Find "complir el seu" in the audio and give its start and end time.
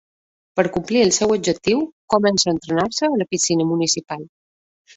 0.77-1.33